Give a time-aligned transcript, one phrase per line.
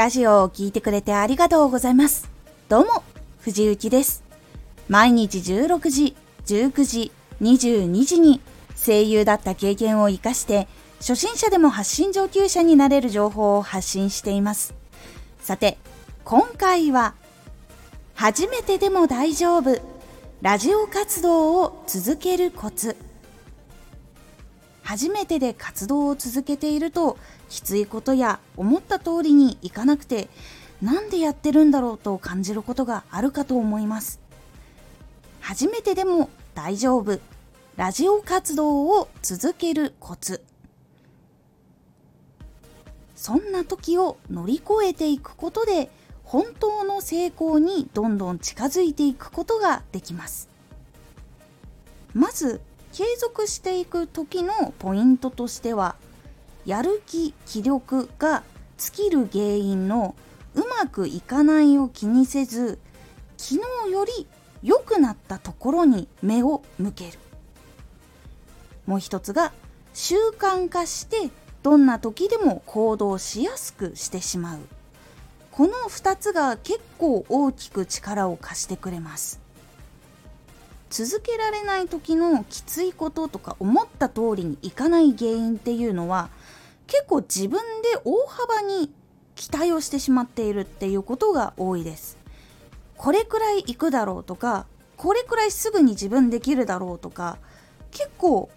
[0.00, 2.26] ラジオを聴いてくれてありがとうございます。
[2.70, 3.02] どうも、
[3.40, 4.24] 藤幸です。
[4.88, 6.16] 毎日16時、
[6.46, 8.40] 19時、22時に
[8.82, 10.68] 声優だった経験を活かして、
[11.00, 14.72] 初心者でも発信上級者になれる情報を発信しています。
[15.42, 15.76] さて、
[16.24, 17.12] 今回は、
[18.14, 19.82] 初めてでも大丈夫、
[20.40, 22.96] ラジオ活動を続けるコツ。
[24.90, 27.16] 初めてで活動を続けていると
[27.48, 30.28] きついことや思った通りにいかなくて
[30.82, 34.18] なんでやってるんだろうと感じることがあるかと思います。
[35.38, 37.20] 初めてでも大丈夫。
[37.76, 40.42] ラジオ活動を続けるコツ。
[43.14, 45.88] そんな時を乗り越えていくことで
[46.24, 50.48] 本当の成功にどんどん近づいていくことができます。
[52.12, 52.60] まず
[52.92, 55.96] 継続していく時のポイントとしては
[56.66, 58.42] やる気気力が
[58.78, 60.14] 尽きる原因の
[60.54, 62.78] うまくいかないを気にせず
[63.36, 64.26] 昨日より
[64.62, 67.18] 良くなったところに目を向ける。
[68.86, 69.52] もう一つが
[69.94, 71.30] 習慣化して
[71.62, 74.58] どんな時でも行動しやすくしてしまう。
[75.52, 79.40] この2つが結構大きく力を貸してくれます。
[80.90, 86.30] 続けられない時のきついこととか思った通りにいかない原因っていうのは
[86.88, 88.92] 結構自分で大幅に
[89.36, 92.18] 期待をしてしまっているっていうことが多いです。
[92.96, 97.38] これくらい行くだろうとかこれくらいすぐに自分できるだろうとか
[97.92, 98.50] 結構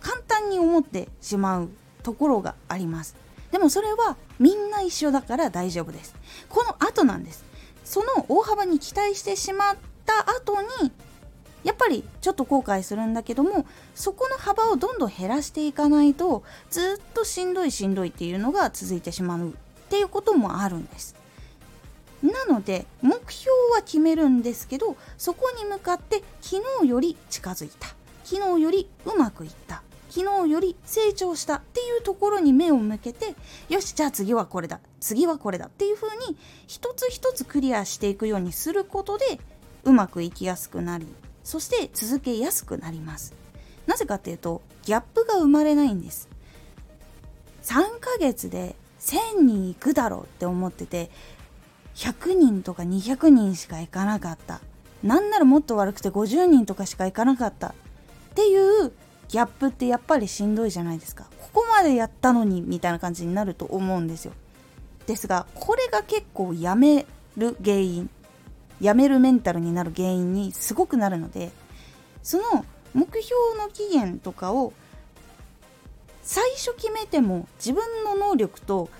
[0.00, 1.70] 簡単に思ってしまう
[2.02, 3.16] ところがあります。
[3.50, 6.14] でもそれはみんな一緒だから大丈夫です。
[6.50, 7.44] この後なんです。
[7.84, 10.92] その大幅に期待してしまった後に
[11.64, 19.52] やっぱりちょっと後悔するんだけどもそこの幅をどんどん減らしていかないとずっとしんどいしんどいっていうのが続いてしまうっ
[19.88, 21.16] ていうこともあるんです。
[22.22, 27.88] なので目標は決めるんですけどそこに向かって昨日より近づいた。
[28.24, 29.82] 昨日よりうまくいった。
[30.10, 33.34] 昨日より成長したっていうところに目を向けて
[33.68, 34.80] よしじゃあ次はこれだ。
[35.00, 36.36] 次はこれだっていう風に
[36.66, 39.40] 一つ一つクリアしていくようにすることで
[39.84, 41.06] うまくいきやすくなり
[41.44, 43.34] そして続けやすくなります。
[43.86, 46.28] なぜかっていうとギャップが生まれないんです。
[47.62, 51.10] 3ヶ月で1000人行くだろうって思ってて
[51.94, 54.60] 100人とか200人しか行かなかった。
[55.02, 57.68] なんならもっと悪くて50人とかしか行かなかった。
[57.68, 57.72] っ
[58.34, 58.92] ていう
[59.28, 61.24] ギャップってやっぱりしんどいじゃないですか。
[61.40, 64.32] ここまでやったのにみたいな感じになると思うんですよ。
[65.06, 68.10] ですがこれが結構やめる原因。
[68.80, 71.50] やめるメンタルになる原因にすごくなるので
[72.22, 72.64] その
[72.94, 74.72] 目標の期限とかを
[76.22, 78.90] 最初決めても自分の能力と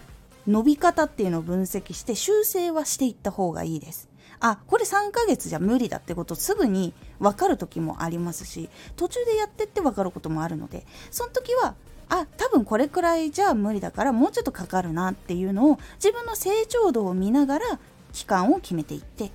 [0.47, 4.09] 伸び方っていうのを分析して修正はしていった方がいいです。
[4.41, 11.75] あこれ3ヶ月じゃ無理だってことすぐに分かる時もありますし途中でやってって分かることもあるのでその時は
[12.09, 17.79] あ多分これくらいじゃ無理だからもうちょっとかかるなっていうのを自分の成長度を見ながら
[18.15, 19.31] 期間を決めていって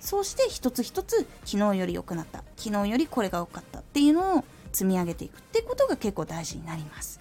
[0.00, 2.42] そうして一つ一つ昨日より良くなった。
[2.56, 7.20] 昨日よりこれが良かったっていうのを積み上げていくってことが結構大事になります。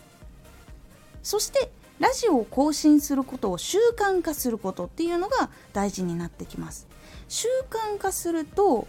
[1.22, 6.88] そしてラジオを更新することを習慣化することっていうのが大事になってきます。
[7.28, 8.88] 習慣化すると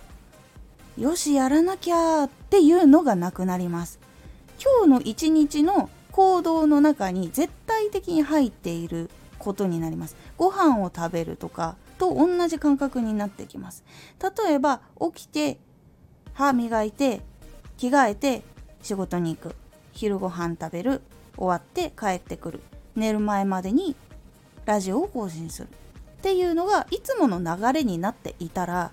[0.96, 3.98] よしやらなきゃっていうのがなくなります。
[4.62, 10.16] 今日の一日の行動の中に絶対的に入っていることになります。
[10.36, 13.82] ご飯を食べるとかと同じ感覚になってきます。
[14.46, 15.58] 例えば起きて
[16.34, 17.22] 歯磨いて
[17.76, 18.42] 着替えて
[18.82, 19.56] 仕事に行く。
[19.92, 21.02] 昼ご飯食べる。
[21.36, 22.60] 終わって帰ってくる。
[22.94, 23.96] 寝る前までに
[24.66, 25.68] ラジオを更新する。
[25.68, 28.90] っていうのがいつもの流れになっていたら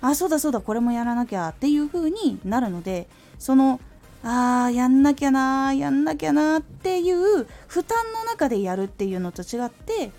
[0.00, 3.08] あそうだそうだこれもやらなきゃっていう風になるので
[3.38, 3.80] その
[4.28, 10.10] あーやんなきゃなやんなきゃなっていう負担の中でやるっていうのと違って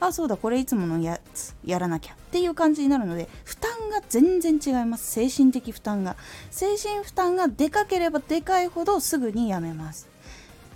[0.00, 5.10] あそうだこれいつものやつやらなきゃっていう感じになるので負担が全然違います。
[5.12, 6.16] 精神的負担が。
[6.50, 10.08] 精神負担がでかければでかいほどすぐにやめます。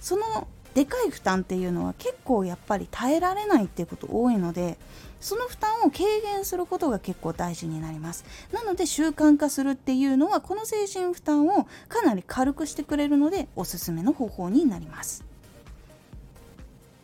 [0.01, 4.79] そのでかい負担っていうのは結構やっぱり耐えられないっていうこと多いので
[5.21, 8.25] その負担を軽減することが結構大事になります。
[8.53, 15.25] なので習慣化するっていうのはこの精神負担をかなり軽くしてくれるのでおすすめの方法になります。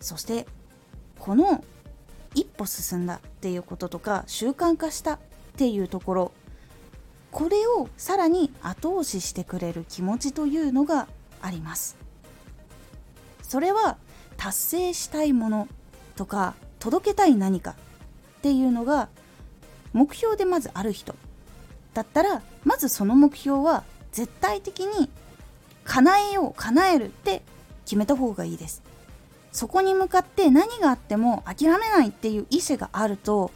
[0.00, 0.46] そして
[1.18, 1.64] この
[2.34, 5.18] 一歩進んだっていうこととか習慣化したっ
[5.56, 6.32] ていうところ
[7.30, 11.08] これをさらに後押ししてくれる気持ちというのが
[11.40, 12.03] あります。
[13.54, 13.98] それは
[14.36, 15.68] 達成したいもの
[16.16, 17.76] とか届けたい何か
[18.38, 19.08] っていうのが
[19.92, 21.14] 目標でまずある人
[21.92, 25.08] だったらまずその目標は絶対的に
[25.84, 27.42] 叶えよう叶えるって
[27.84, 28.82] 決めた方がいいです。
[29.52, 33.52] そこに向かって何があっても諦めないっていう意志があると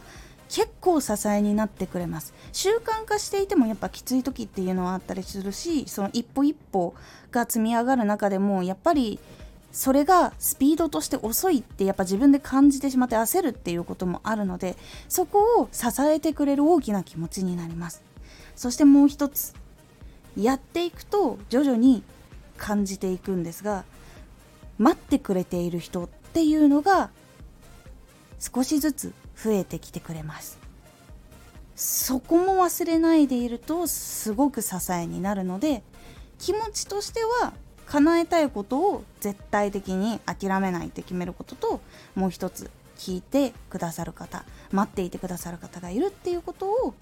[0.47, 2.33] 結構支えになってくれます。
[2.53, 6.95] 習慣化していてもやっぱきつい時っていうのはあったりするしその一歩一歩
[7.31, 9.19] が積み上がる中でもやっぱり
[9.71, 14.75] それがスピードとして遅いってやっぱ自分で感じてしまって焦るっていうこともあるので
[15.07, 18.01] そこを支えてくれる大きな気持ちになります。
[18.55, 19.53] そしてもう一つ
[20.35, 22.03] やっていくと徐々に
[22.57, 23.85] 感じていくんですが
[24.77, 27.09] 待ってくれている人っていうのが
[28.39, 30.57] 少しずつ増えてきてくれます。
[31.75, 35.81] そこも忘れないでいるとすごく支えになるので
[36.37, 37.53] 気持ちとしては
[37.89, 41.81] 叶えたいことを絶対的に諦めないって決めることと
[42.15, 46.93] もう一つ聞いてくださる方待っていてくださる方がいるっていうことを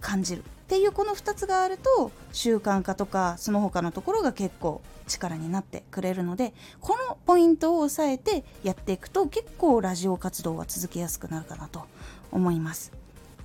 [0.00, 11.86] 感じるっていうこの2つがあると習慣化とかその他のところが結構力になってくれるのでこのポイントを押さえてやっていくと結構ラジオ活動は続けやすくなるかなと
[12.30, 12.92] 思います。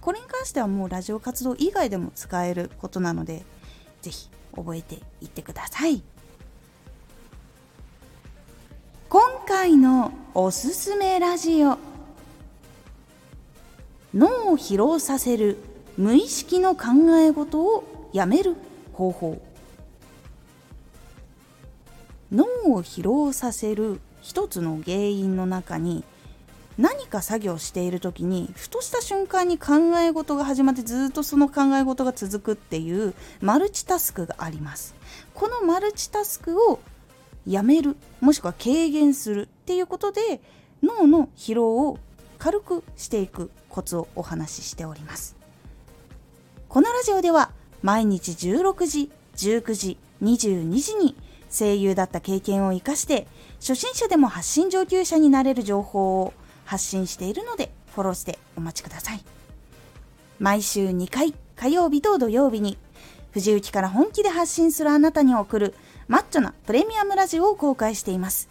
[0.02, 3.46] これに関してはもうラジオ活動以外でも使えることなので
[4.02, 6.04] 是非覚えていってください。
[9.66, 11.78] 今回のおすすめラジオ。
[14.14, 15.58] 脳を疲労させる
[15.96, 18.58] 無意識の考え事をやめる
[18.92, 19.42] 方法。
[22.30, 22.44] 脳
[22.74, 26.04] を疲労させる一つの原因の中に
[26.78, 34.94] 何か作業している時にふとした瞬間に考え事が始まってずっとその考え事が続くっていうマルチタスクがあります。
[35.34, 36.82] このマルチタスクを
[37.48, 40.42] やめるもしくは軽減するっていうことで
[40.82, 41.98] 脳の疲労を
[42.38, 45.36] 軽くしていくコツをお話ししております。
[46.70, 47.52] このラジオでは
[47.82, 51.16] 毎日16時19時22時に
[51.50, 53.28] 声優だった経験を生かして
[53.60, 56.34] 初心者でも発信上級者になれる情報を
[56.66, 59.24] 発信しているのでフォローしてお待ちください。
[60.40, 62.78] 毎週2回火曜日と土曜日に
[63.32, 65.76] 藤雪から本気で発信するあなたに送る
[66.08, 68.50] マッチョなプレミアムラジオを公開しています。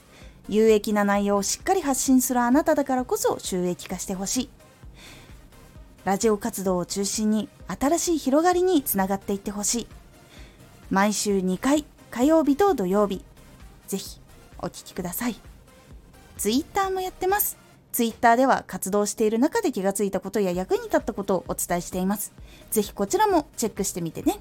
[0.49, 4.51] 有益な内容をしっかり発信するあなただからこそ収益化してほしい。
[6.05, 7.49] ラジオ活動を中心に
[7.81, 9.87] 新しい広がりにつながっていってほしい。
[10.91, 13.25] 毎週2回火曜日と土曜日。
[13.87, 14.21] ぜひ
[14.59, 15.37] お聴きください。
[16.39, 17.63] ツイッターもやってます。
[17.93, 22.33] ツイッターでは活動している中で気がついたことや役に立ったことをお伝えしています
[22.71, 24.41] ぜひこちらもチェックしてみてね